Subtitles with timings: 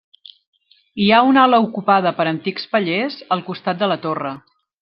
[1.03, 4.37] Hi ha una ala ocupada per antics pallers al costat de la torre.